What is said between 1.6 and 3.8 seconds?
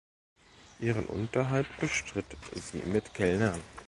bestritt sie mit Kellnern.